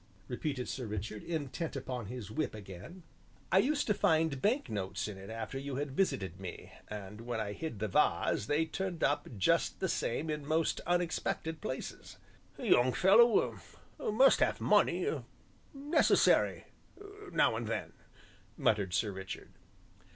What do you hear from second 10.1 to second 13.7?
in most unexpected places." "Young fellow